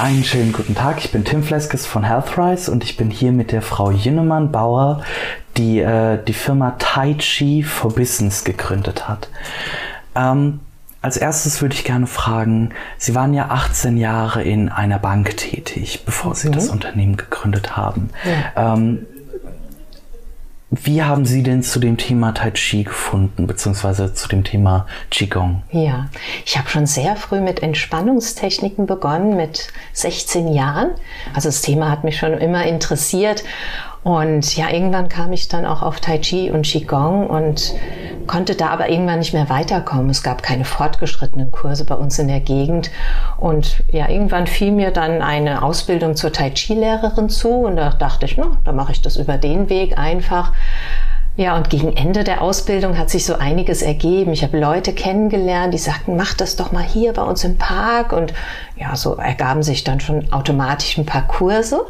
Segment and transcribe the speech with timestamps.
[0.00, 3.52] Einen schönen guten Tag, ich bin Tim Fleskes von Healthrise und ich bin hier mit
[3.52, 5.02] der Frau Jünnemann Bauer,
[5.58, 9.28] die äh, die Firma Tai Chi for Business gegründet hat.
[10.14, 10.60] Ähm,
[11.02, 16.06] als erstes würde ich gerne fragen, Sie waren ja 18 Jahre in einer Bank tätig,
[16.06, 16.52] bevor Sie mhm.
[16.52, 18.08] das Unternehmen gegründet haben.
[18.24, 18.74] Ja.
[18.74, 19.04] Ähm,
[20.70, 25.62] wie haben Sie denn zu dem Thema Tai Chi gefunden, beziehungsweise zu dem Thema Qigong?
[25.72, 26.08] Ja,
[26.46, 30.90] ich habe schon sehr früh mit Entspannungstechniken begonnen, mit 16 Jahren.
[31.34, 33.42] Also das Thema hat mich schon immer interessiert
[34.02, 37.74] und ja, irgendwann kam ich dann auch auf Tai Chi und Qigong und
[38.26, 40.08] konnte da aber irgendwann nicht mehr weiterkommen.
[40.08, 42.90] Es gab keine fortgeschrittenen Kurse bei uns in der Gegend.
[43.38, 48.24] Und ja, irgendwann fiel mir dann eine Ausbildung zur Tai Chi-Lehrerin zu und da dachte
[48.24, 50.52] ich, no, da mache ich das über den Weg einfach.
[51.36, 54.32] Ja, und gegen Ende der Ausbildung hat sich so einiges ergeben.
[54.32, 58.12] Ich habe Leute kennengelernt, die sagten, mach das doch mal hier bei uns im Park.
[58.12, 58.32] Und
[58.76, 61.86] ja, so ergaben sich dann schon automatisch ein paar Kurse.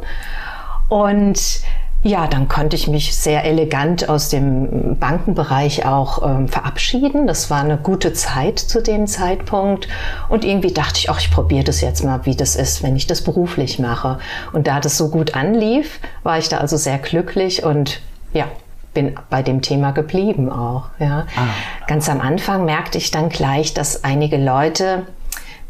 [0.88, 1.62] Und
[2.02, 7.26] ja, dann konnte ich mich sehr elegant aus dem Bankenbereich auch ähm, verabschieden.
[7.26, 9.86] Das war eine gute Zeit zu dem Zeitpunkt.
[10.30, 13.06] Und irgendwie dachte ich, ach, ich probiere das jetzt mal, wie das ist, wenn ich
[13.06, 14.18] das beruflich mache.
[14.54, 18.00] Und da das so gut anlief, war ich da also sehr glücklich und
[18.32, 18.46] ja,
[18.94, 20.86] bin bei dem Thema geblieben auch.
[20.98, 21.26] Ja.
[21.36, 21.48] Ah.
[21.86, 25.06] Ganz am Anfang merkte ich dann gleich, dass einige Leute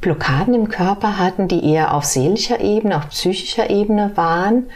[0.01, 4.67] Blockaden im Körper hatten, die eher auf seelischer Ebene, auf psychischer Ebene waren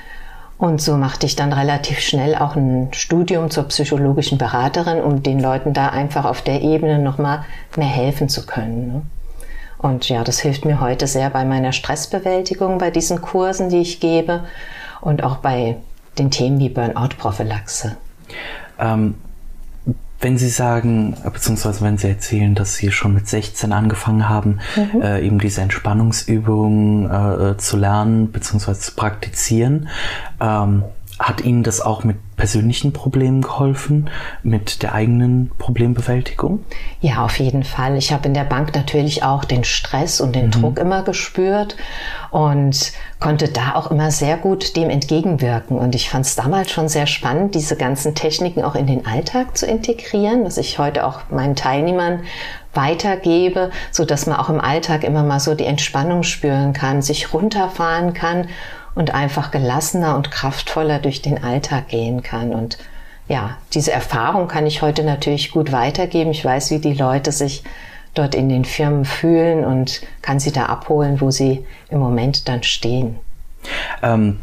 [0.58, 5.40] und so machte ich dann relativ schnell auch ein Studium zur psychologischen Beraterin, um den
[5.40, 7.44] Leuten da einfach auf der Ebene nochmal
[7.76, 8.86] mehr helfen zu können.
[8.86, 9.02] Ne?
[9.78, 14.00] Und ja, das hilft mir heute sehr bei meiner Stressbewältigung, bei diesen Kursen, die ich
[14.00, 14.44] gebe
[15.00, 15.76] und auch bei
[16.18, 17.96] den Themen wie Burnout-Prophylaxe.
[18.78, 19.16] Ähm,
[20.24, 25.02] wenn Sie sagen, beziehungsweise wenn Sie erzählen, dass Sie schon mit 16 angefangen haben, mhm.
[25.02, 29.88] äh, eben diese Entspannungsübungen äh, zu lernen, beziehungsweise zu praktizieren,
[30.40, 30.82] ähm,
[31.24, 34.10] hat Ihnen das auch mit persönlichen Problemen geholfen,
[34.42, 36.60] mit der eigenen Problembewältigung?
[37.00, 37.96] Ja, auf jeden Fall.
[37.96, 40.50] Ich habe in der Bank natürlich auch den Stress und den mhm.
[40.50, 41.76] Druck immer gespürt
[42.30, 45.78] und konnte da auch immer sehr gut dem entgegenwirken.
[45.78, 49.56] Und ich fand es damals schon sehr spannend, diese ganzen Techniken auch in den Alltag
[49.56, 52.20] zu integrieren, was ich heute auch meinen Teilnehmern
[52.74, 57.32] weitergebe, so dass man auch im Alltag immer mal so die Entspannung spüren kann, sich
[57.32, 58.48] runterfahren kann
[58.94, 62.52] und einfach gelassener und kraftvoller durch den Alltag gehen kann.
[62.52, 62.78] Und
[63.28, 66.30] ja, diese Erfahrung kann ich heute natürlich gut weitergeben.
[66.30, 67.64] Ich weiß, wie die Leute sich
[68.14, 72.62] dort in den Firmen fühlen und kann sie da abholen, wo sie im Moment dann
[72.62, 73.18] stehen.
[74.02, 74.38] Ähm,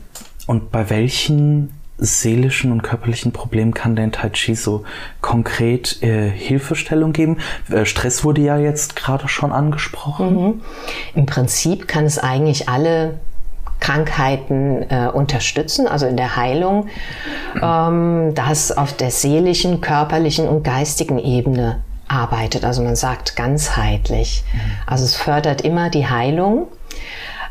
[0.47, 4.83] und bei welchen seelischen und körperlichen Problemen kann denn Tai Chi so
[5.21, 7.37] konkret äh, Hilfestellung geben?
[7.69, 10.33] Äh, Stress wurde ja jetzt gerade schon angesprochen.
[10.33, 10.61] Mhm.
[11.13, 13.19] Im Prinzip kann es eigentlich alle
[13.81, 16.87] Krankheiten äh, unterstützen, also in der Heilung,
[17.61, 22.63] ähm, das auf der seelischen, körperlichen und geistigen Ebene arbeitet.
[22.63, 24.43] Also man sagt ganzheitlich.
[24.85, 26.67] Also es fördert immer die Heilung.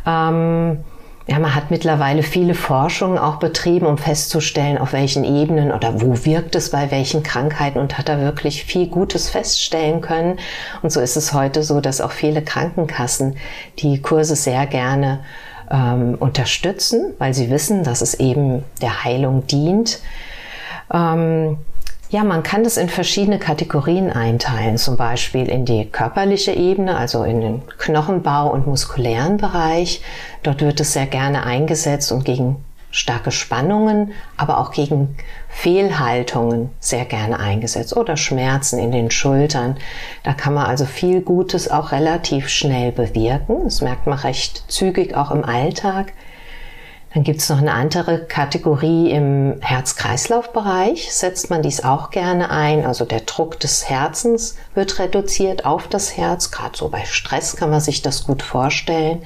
[0.06, 0.78] Ähm,
[1.26, 6.24] ja, man hat mittlerweile viele Forschungen auch betrieben, um festzustellen, auf welchen Ebenen oder wo
[6.24, 10.38] wirkt es bei welchen Krankheiten und hat da wirklich viel Gutes feststellen können.
[10.82, 13.36] Und so ist es heute so, dass auch viele Krankenkassen
[13.78, 15.20] die Kurse sehr gerne
[15.70, 20.00] ähm, unterstützen, weil sie wissen, dass es eben der Heilung dient.
[20.92, 21.58] Ähm,
[22.10, 27.22] ja, man kann das in verschiedene Kategorien einteilen, zum Beispiel in die körperliche Ebene, also
[27.22, 30.02] in den Knochenbau und muskulären Bereich.
[30.42, 32.56] Dort wird es sehr gerne eingesetzt und gegen
[32.90, 35.16] starke Spannungen, aber auch gegen
[35.48, 39.76] Fehlhaltungen sehr gerne eingesetzt oder Schmerzen in den Schultern.
[40.22, 43.64] Da kann man also viel Gutes auch relativ schnell bewirken.
[43.64, 46.12] Das merkt man recht zügig auch im Alltag.
[47.12, 51.12] Dann gibt es noch eine andere Kategorie im Herz-Kreislauf-Bereich.
[51.12, 52.86] Setzt man dies auch gerne ein.
[52.86, 56.52] Also der Druck des Herzens wird reduziert auf das Herz.
[56.52, 59.24] Gerade so bei Stress kann man sich das gut vorstellen.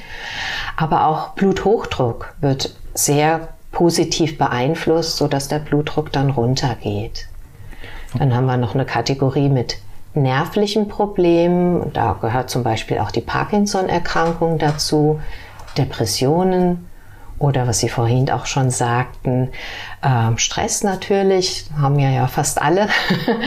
[0.78, 7.26] Aber auch Bluthochdruck wird sehr positiv beeinflusst, sodass der Blutdruck dann runtergeht.
[8.16, 9.78] Dann haben wir noch eine Kategorie mit
[10.14, 11.92] nervlichen Problemen.
[11.92, 15.20] Da gehört zum Beispiel auch die Parkinson-Erkrankung dazu,
[15.76, 16.88] Depressionen
[17.40, 19.50] oder was Sie vorhin auch schon sagten,
[20.04, 22.88] ähm, Stress natürlich, haben ja ja fast alle.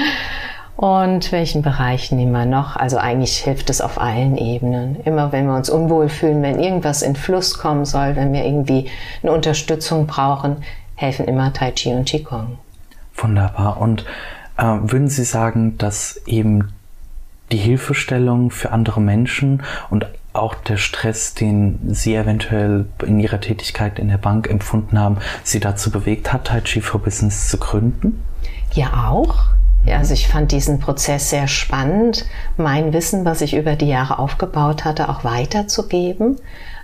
[0.78, 2.76] Und welchen Bereich nehmen wir noch?
[2.76, 4.98] Also eigentlich hilft es auf allen Ebenen.
[5.06, 8.88] Immer wenn wir uns unwohl fühlen, wenn irgendwas in Fluss kommen soll, wenn wir irgendwie
[9.24, 10.58] eine Unterstützung brauchen,
[10.94, 12.60] helfen immer Tai Chi und Qigong.
[13.16, 13.82] Wunderbar.
[13.82, 14.06] Und
[14.58, 16.72] äh, würden Sie sagen, dass eben
[17.52, 23.98] die Hilfestellung für andere Menschen und auch der Stress, den Sie eventuell in Ihrer Tätigkeit
[23.98, 28.22] in der Bank empfunden haben, Sie dazu bewegt hat, Tai Chi for Business zu gründen?
[28.74, 29.58] Ja, auch.
[29.94, 32.26] Also ich fand diesen Prozess sehr spannend,
[32.58, 36.38] mein Wissen, was ich über die Jahre aufgebaut hatte, auch weiterzugeben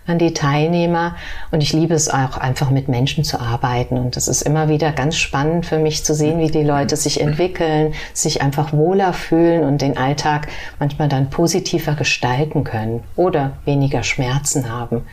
[0.06, 1.16] an die Teilnehmer.
[1.52, 3.98] Und ich liebe es auch einfach mit Menschen zu arbeiten.
[3.98, 7.22] Und das ist immer wieder ganz spannend für mich zu sehen, wie die Leute sich
[7.22, 10.48] entwickeln, sich einfach wohler fühlen und den Alltag
[10.80, 15.04] manchmal dann positiver gestalten können oder weniger Schmerzen haben.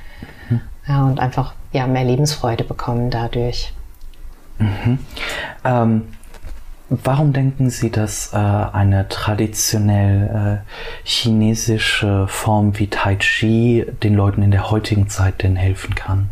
[0.88, 3.72] Ja, und einfach ja, mehr Lebensfreude bekommen dadurch.
[4.58, 4.98] Mhm.
[5.64, 6.02] Ähm
[6.92, 14.42] Warum denken Sie, dass äh, eine traditionell äh, chinesische Form wie Tai Chi den Leuten
[14.42, 16.31] in der heutigen Zeit denn helfen kann?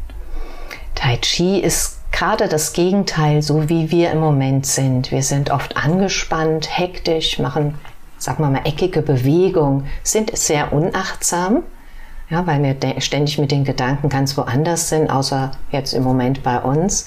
[0.97, 5.13] Tai Chi ist gerade das Gegenteil, so wie wir im Moment sind.
[5.13, 7.75] Wir sind oft angespannt, hektisch, machen,
[8.19, 11.63] sagen wir mal, eckige Bewegungen, sind sehr unachtsam
[12.31, 16.61] ja, weil wir ständig mit den Gedanken ganz woanders sind, außer jetzt im Moment bei
[16.61, 17.07] uns.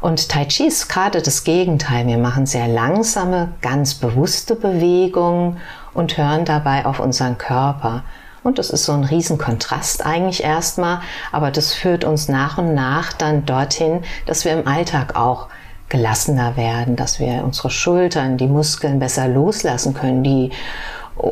[0.00, 2.06] Und Tai Chi ist gerade das Gegenteil.
[2.06, 5.58] Wir machen sehr langsame, ganz bewusste Bewegungen
[5.94, 8.02] und hören dabei auf unseren Körper.
[8.42, 11.00] Und das ist so ein Riesenkontrast eigentlich erstmal,
[11.32, 15.48] aber das führt uns nach und nach dann dorthin, dass wir im Alltag auch
[15.88, 20.50] gelassener werden, dass wir unsere Schultern, die Muskeln besser loslassen können, die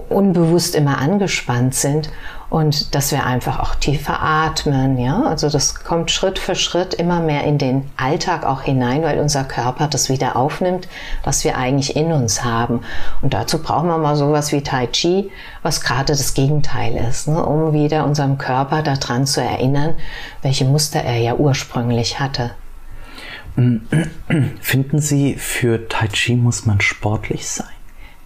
[0.09, 2.11] unbewusst immer angespannt sind
[2.55, 7.19] und dass wir einfach auch tiefer atmen, ja, also das kommt Schritt für Schritt immer
[7.19, 10.87] mehr in den Alltag auch hinein, weil unser Körper das wieder aufnimmt,
[11.25, 12.83] was wir eigentlich in uns haben
[13.23, 15.33] und dazu brauchen wir mal sowas wie Tai Chi,
[15.65, 19.95] was gerade das Gegenteil ist, ne, um wieder unserem Körper daran zu erinnern,
[20.43, 22.53] welche Muster er ja ursprünglich hatte.
[24.61, 27.67] Finden Sie, für Tai Chi muss man sportlich sein?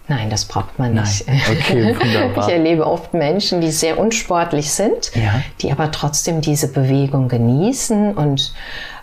[0.09, 1.27] Nein, das braucht man nicht.
[1.27, 1.41] Nein.
[1.51, 2.43] Okay, wunderbar.
[2.47, 5.41] Ich erlebe oft Menschen, die sehr unsportlich sind, ja.
[5.61, 8.53] die aber trotzdem diese Bewegung genießen und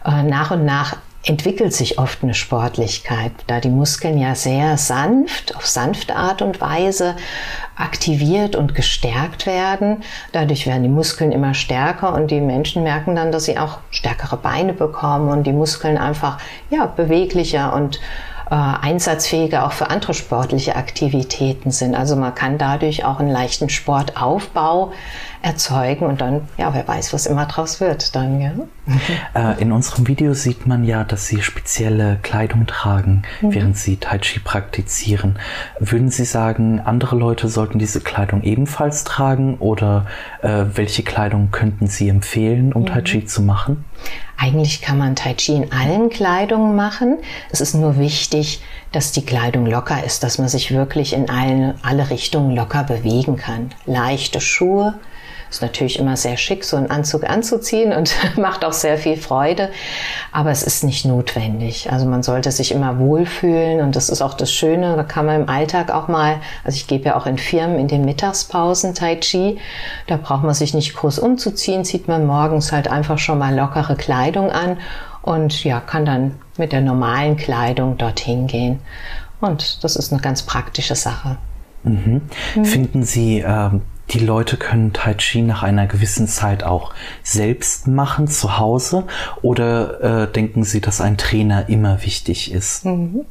[0.04, 5.56] äh, nach und nach entwickelt sich oft eine Sportlichkeit, da die Muskeln ja sehr sanft,
[5.56, 7.16] auf sanfte Art und Weise
[7.76, 10.04] aktiviert und gestärkt werden.
[10.32, 14.36] Dadurch werden die Muskeln immer stärker und die Menschen merken dann, dass sie auch stärkere
[14.36, 16.38] Beine bekommen und die Muskeln einfach
[16.70, 18.00] ja beweglicher und
[18.50, 21.94] äh, einsatzfähiger auch für andere sportliche Aktivitäten sind.
[21.94, 24.92] Also man kann dadurch auch einen leichten Sportaufbau
[25.46, 28.52] erzeugen und dann, ja, wer weiß, was immer draus wird dann, ja.
[29.34, 33.54] Äh, in unserem Video sieht man ja, dass Sie spezielle Kleidung tragen, mhm.
[33.54, 35.38] während Sie Tai Chi praktizieren.
[35.80, 40.06] Würden Sie sagen, andere Leute sollten diese Kleidung ebenfalls tragen oder
[40.42, 42.86] äh, welche Kleidung könnten Sie empfehlen, um mhm.
[42.86, 43.84] Tai Chi zu machen?
[44.36, 47.18] Eigentlich kann man Tai Chi in allen Kleidungen machen.
[47.50, 48.62] Es ist nur wichtig,
[48.92, 53.36] dass die Kleidung locker ist, dass man sich wirklich in allen, alle Richtungen locker bewegen
[53.36, 53.70] kann.
[53.84, 54.94] Leichte Schuhe,
[55.50, 59.70] ist natürlich immer sehr schick, so einen Anzug anzuziehen und macht auch sehr viel Freude,
[60.32, 61.90] aber es ist nicht notwendig.
[61.90, 65.42] Also man sollte sich immer wohlfühlen und das ist auch das Schöne, da kann man
[65.42, 69.16] im Alltag auch mal, also ich gebe ja auch in Firmen in den Mittagspausen Tai
[69.16, 69.58] Chi,
[70.06, 73.96] da braucht man sich nicht groß umzuziehen, zieht man morgens halt einfach schon mal lockere
[73.96, 74.78] Kleidung an
[75.22, 78.80] und ja, kann dann mit der normalen Kleidung dorthin gehen.
[79.40, 81.36] Und das ist eine ganz praktische Sache.
[81.82, 82.22] Mhm.
[82.54, 82.64] Mhm.
[82.64, 88.28] Finden Sie ähm, die Leute können Tai Chi nach einer gewissen Zeit auch selbst machen
[88.28, 89.04] zu Hause
[89.42, 92.84] oder äh, denken Sie, dass ein Trainer immer wichtig ist?
[92.84, 93.24] Mhm.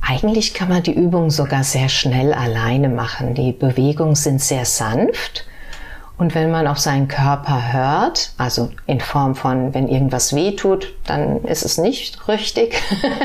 [0.00, 3.34] Eigentlich kann man die Übung sogar sehr schnell alleine machen.
[3.34, 5.46] Die Bewegungen sind sehr sanft
[6.18, 10.94] und wenn man auf seinen Körper hört, also in Form von, wenn irgendwas weh tut,
[11.06, 12.80] dann ist es nicht richtig,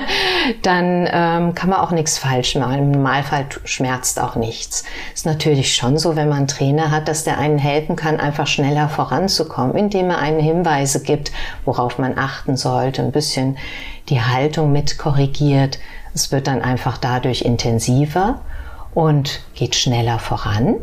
[0.64, 2.80] dann ähm, kann man auch nichts falsch machen.
[2.80, 4.84] Im Normalfall schmerzt auch nichts.
[5.14, 8.48] Ist natürlich schon so, wenn man einen Trainer hat, dass der einen helfen kann, einfach
[8.48, 11.32] schneller voranzukommen, indem er einen Hinweise gibt,
[11.66, 13.58] worauf man achten sollte, ein bisschen
[14.10, 15.78] die Haltung mit korrigiert.
[16.16, 18.42] Es wird dann einfach dadurch intensiver
[18.96, 20.78] und geht schneller voran.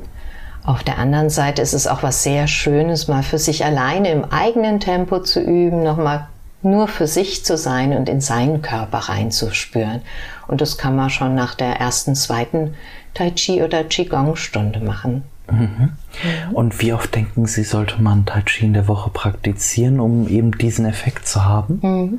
[0.64, 4.24] Auf der anderen Seite ist es auch was sehr Schönes, mal für sich alleine im
[4.24, 6.26] eigenen Tempo zu üben, nochmal
[6.62, 10.00] nur für sich zu sein und in seinen Körper reinzuspüren.
[10.48, 12.74] Und das kann man schon nach der ersten, zweiten
[13.12, 15.24] Tai Chi oder Qigong Stunde machen.
[15.50, 15.90] Mhm.
[16.54, 20.56] Und wie oft denken Sie, sollte man Tai Chi in der Woche praktizieren, um eben
[20.56, 21.80] diesen Effekt zu haben?
[21.82, 22.18] Mhm.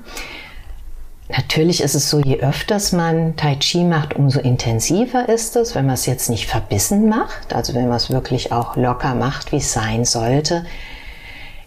[1.30, 5.86] Natürlich ist es so, je öfters man Tai Chi macht, umso intensiver ist es, wenn
[5.86, 9.58] man es jetzt nicht verbissen macht, also wenn man es wirklich auch locker macht, wie
[9.58, 10.66] es sein sollte.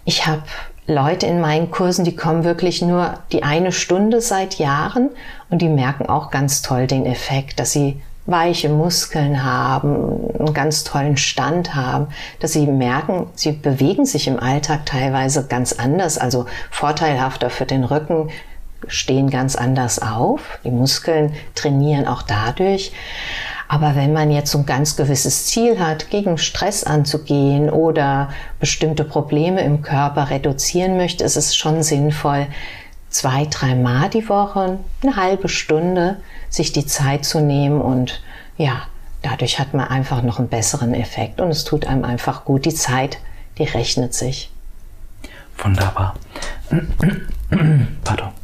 [0.04, 0.44] Ich habe
[0.86, 5.10] Leute in meinen Kursen, die kommen wirklich nur die eine Stunde seit Jahren
[5.50, 10.84] und die merken auch ganz toll den Effekt, dass sie weiche Muskeln haben, einen ganz
[10.84, 12.08] tollen Stand haben,
[12.40, 17.84] dass sie merken, sie bewegen sich im Alltag teilweise ganz anders, also vorteilhafter für den
[17.84, 18.30] Rücken,
[18.86, 22.92] stehen ganz anders auf, die Muskeln trainieren auch dadurch.
[23.66, 28.30] Aber wenn man jetzt ein ganz gewisses Ziel hat, gegen Stress anzugehen oder
[28.60, 32.46] bestimmte Probleme im Körper reduzieren möchte, ist es schon sinnvoll,
[33.10, 36.16] zwei, dreimal die Woche, eine halbe Stunde,
[36.48, 38.22] sich die Zeit zu nehmen und
[38.56, 38.82] ja,
[39.22, 42.64] dadurch hat man einfach noch einen besseren Effekt und es tut einem einfach gut.
[42.64, 43.18] Die Zeit,
[43.58, 44.50] die rechnet sich.
[45.58, 46.14] Wunderbar.
[48.04, 48.37] Pardon.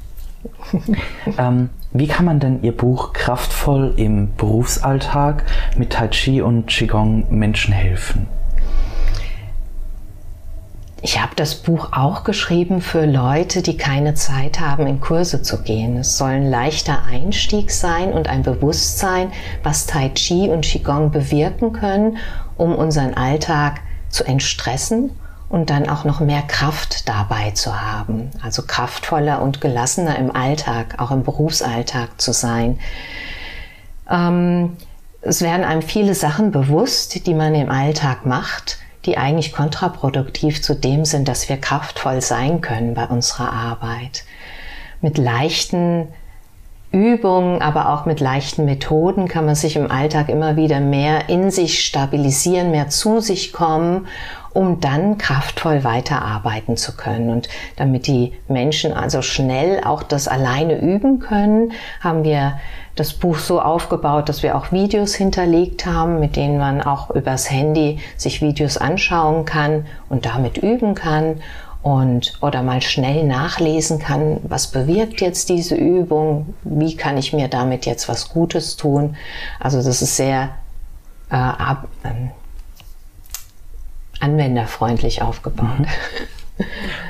[1.38, 5.44] ähm, wie kann man denn Ihr Buch kraftvoll im Berufsalltag
[5.76, 8.26] mit Tai Chi und Qigong Menschen helfen?
[11.02, 15.62] Ich habe das Buch auch geschrieben für Leute, die keine Zeit haben, in Kurse zu
[15.62, 15.98] gehen.
[15.98, 19.30] Es soll ein leichter Einstieg sein und ein Bewusstsein,
[19.62, 22.16] was Tai Chi und Qigong bewirken können,
[22.56, 25.10] um unseren Alltag zu entstressen
[25.54, 28.32] und dann auch noch mehr Kraft dabei zu haben.
[28.42, 32.80] Also kraftvoller und gelassener im Alltag, auch im Berufsalltag zu sein.
[34.10, 34.76] Ähm,
[35.22, 40.74] es werden einem viele Sachen bewusst, die man im Alltag macht die eigentlich kontraproduktiv zu
[40.74, 44.24] dem sind, dass wir kraftvoll sein können bei unserer Arbeit.
[45.02, 46.08] Mit leichten
[46.90, 51.50] Übungen, aber auch mit leichten Methoden kann man sich im Alltag immer wieder mehr in
[51.50, 54.06] sich stabilisieren, mehr zu sich kommen,
[54.54, 57.28] um dann kraftvoll weiterarbeiten zu können.
[57.28, 62.58] Und damit die Menschen also schnell auch das alleine üben können, haben wir
[62.94, 67.50] das Buch so aufgebaut, dass wir auch Videos hinterlegt haben, mit denen man auch übers
[67.50, 71.40] Handy sich Videos anschauen kann und damit üben kann
[71.82, 77.48] und oder mal schnell nachlesen kann, was bewirkt jetzt diese Übung, wie kann ich mir
[77.48, 79.16] damit jetzt was Gutes tun.
[79.58, 80.50] Also das ist sehr
[81.30, 82.08] äh, ab, äh,
[84.20, 85.80] anwenderfreundlich aufgebaut.
[85.80, 85.86] Mhm.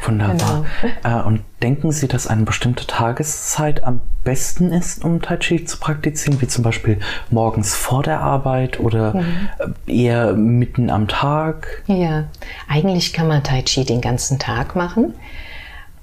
[0.07, 0.65] Wunderbar.
[1.03, 1.21] Genau.
[1.21, 5.79] Äh, und denken Sie, dass eine bestimmte Tageszeit am besten ist, um Tai Chi zu
[5.79, 6.99] praktizieren, wie zum Beispiel
[7.31, 9.49] morgens vor der Arbeit oder mhm.
[9.87, 11.83] eher mitten am Tag?
[11.87, 12.25] Ja,
[12.69, 15.15] eigentlich kann man Tai Chi den ganzen Tag machen.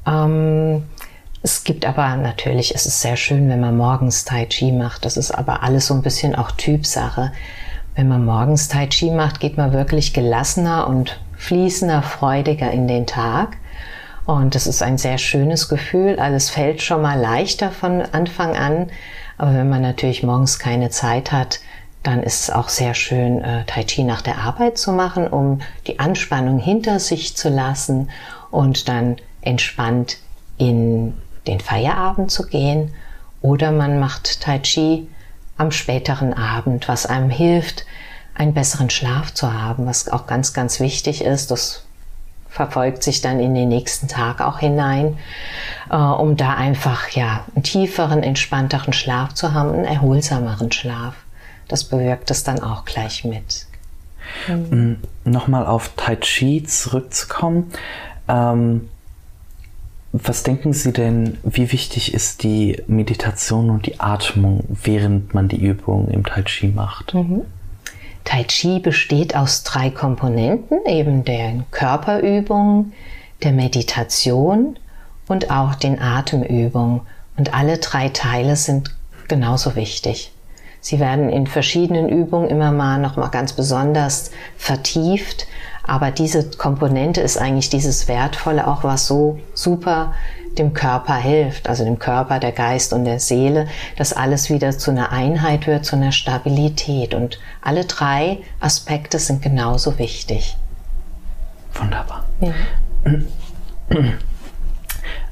[0.05, 0.83] Ähm,
[1.43, 5.05] es gibt aber natürlich, es ist sehr schön, wenn man morgens Tai Chi macht.
[5.05, 7.31] Das ist aber alles so ein bisschen auch Typsache.
[7.95, 13.05] Wenn man morgens Tai Chi macht, geht man wirklich gelassener und fließender, freudiger in den
[13.05, 13.57] Tag.
[14.25, 16.19] Und das ist ein sehr schönes Gefühl.
[16.19, 18.89] Alles fällt schon mal leichter von Anfang an.
[19.37, 21.59] Aber wenn man natürlich morgens keine Zeit hat,
[22.03, 25.61] dann ist es auch sehr schön, äh, Tai Chi nach der Arbeit zu machen, um
[25.87, 28.09] die Anspannung hinter sich zu lassen
[28.49, 30.17] und dann entspannt
[30.57, 31.13] in
[31.47, 32.93] den Feierabend zu gehen.
[33.41, 35.07] Oder man macht Tai Chi
[35.61, 37.85] am späteren Abend, was einem hilft,
[38.33, 41.51] einen besseren Schlaf zu haben, was auch ganz, ganz wichtig ist.
[41.51, 41.85] Das
[42.49, 45.19] verfolgt sich dann in den nächsten Tag auch hinein,
[45.91, 51.13] äh, um da einfach ja einen tieferen, entspannteren Schlaf zu haben, einen erholsameren Schlaf.
[51.67, 53.67] Das bewirkt es dann auch gleich mit.
[54.47, 54.97] Mhm.
[55.23, 57.71] Nochmal auf Tai Chi zurückzukommen.
[58.27, 58.89] Ähm,
[60.13, 65.63] was denken Sie denn, wie wichtig ist die Meditation und die Atmung, während man die
[65.63, 67.13] Übung im Tai Chi macht?
[67.13, 67.43] Mhm.
[68.25, 72.91] Tai Chi besteht aus drei Komponenten, eben der Körperübung,
[73.41, 74.77] der Meditation
[75.27, 77.01] und auch den Atemübungen.
[77.37, 78.93] Und alle drei Teile sind
[79.27, 80.31] genauso wichtig.
[80.81, 85.47] Sie werden in verschiedenen Übungen immer mal noch mal ganz besonders vertieft,
[85.85, 90.13] aber diese Komponente ist eigentlich dieses Wertvolle auch, was so super
[90.57, 94.91] dem Körper hilft, also dem Körper, der Geist und der Seele, dass alles wieder zu
[94.91, 97.13] einer Einheit wird, zu einer Stabilität.
[97.13, 100.57] Und alle drei Aspekte sind genauso wichtig.
[101.73, 102.25] Wunderbar.
[102.41, 102.53] Ja.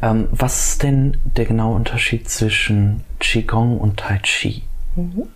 [0.01, 4.63] ähm, was ist denn der genaue Unterschied zwischen Qigong und Tai Chi?
[4.95, 5.27] Mhm.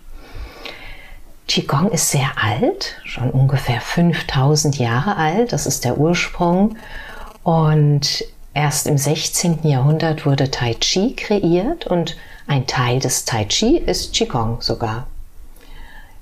[1.48, 6.76] Qigong ist sehr alt, schon ungefähr 5000 Jahre alt, das ist der Ursprung.
[7.42, 8.24] Und
[8.54, 9.58] Erst im 16.
[9.64, 15.08] Jahrhundert wurde Tai Chi kreiert und ein Teil des Tai Chi ist Qigong sogar.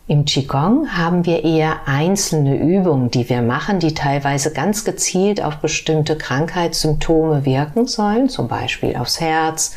[0.09, 5.57] Im Qigong haben wir eher einzelne Übungen, die wir machen, die teilweise ganz gezielt auf
[5.57, 9.75] bestimmte Krankheitssymptome wirken sollen, zum Beispiel aufs Herz,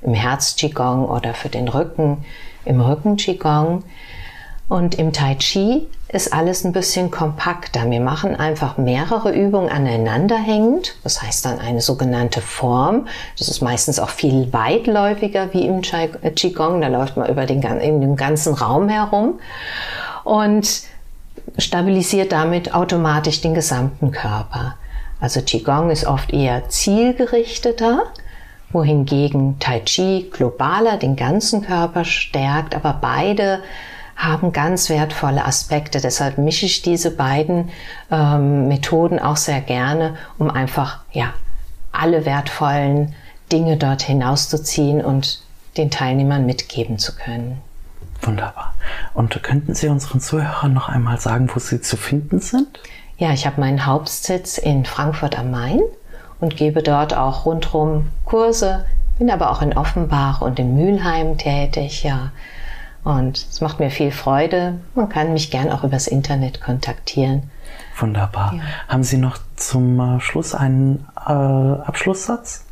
[0.00, 2.24] im Herz-Qigong oder für den Rücken,
[2.64, 3.84] im Rücken-Qigong.
[4.68, 7.90] Und im Tai Chi ist alles ein bisschen kompakter.
[7.90, 10.94] Wir machen einfach mehrere Übungen aneinander hängend.
[11.04, 13.06] Das heißt dann eine sogenannte Form.
[13.38, 16.80] Das ist meistens auch viel weitläufiger wie im äh, Qigong.
[16.82, 19.40] Da läuft man über den, in den ganzen Raum herum
[20.24, 20.82] und
[21.56, 24.76] stabilisiert damit automatisch den gesamten Körper.
[25.20, 28.04] Also Qigong ist oft eher zielgerichteter
[28.70, 33.60] wohingegen Tai Chi globaler den ganzen Körper stärkt, aber beide
[34.18, 36.00] haben ganz wertvolle Aspekte.
[36.00, 37.70] Deshalb mische ich diese beiden
[38.10, 41.32] ähm, Methoden auch sehr gerne, um einfach ja
[41.92, 43.14] alle wertvollen
[43.52, 45.40] Dinge dort hinauszuziehen und
[45.76, 47.62] den Teilnehmern mitgeben zu können.
[48.20, 48.74] Wunderbar.
[49.14, 52.80] Und könnten Sie unseren Zuhörern noch einmal sagen, wo Sie zu finden sind?
[53.16, 55.80] Ja, ich habe meinen Hauptsitz in Frankfurt am Main
[56.40, 58.84] und gebe dort auch rundherum Kurse,
[59.18, 62.32] bin aber auch in Offenbach und in Mülheim tätig, ja.
[63.04, 64.80] Und es macht mir viel Freude.
[64.94, 67.50] Man kann mich gern auch übers Internet kontaktieren.
[67.96, 68.54] Wunderbar.
[68.54, 68.62] Ja.
[68.88, 72.64] Haben Sie noch zum äh, Schluss einen äh, Abschlusssatz?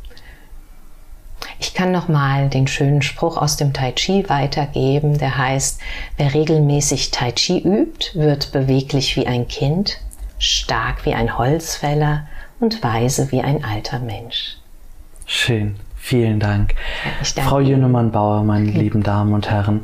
[1.59, 5.79] Ich kann noch mal den schönen Spruch aus dem Tai Chi weitergeben, der heißt:
[6.17, 9.97] Wer regelmäßig Tai Chi übt, wird beweglich wie ein Kind,
[10.39, 12.27] stark wie ein Holzfäller
[12.59, 14.57] und weise wie ein alter Mensch.
[15.25, 15.75] Schön.
[15.95, 16.73] Vielen Dank.
[17.21, 19.81] Frau Jünemann-Bauer, meine lieben Damen und Herren.